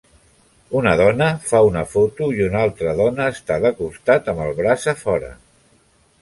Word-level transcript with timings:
Una 0.77 0.93
dona 1.01 1.27
fa 1.49 1.59
una 1.67 1.83
foto 1.91 2.29
i 2.37 2.41
una 2.45 2.63
altra 2.69 2.95
dona 3.01 3.29
està 3.35 3.59
de 3.67 3.73
costat 3.83 4.33
amb 4.35 4.43
el 4.49 4.57
braç 4.63 4.89
a 4.95 4.97
fora 5.05 5.31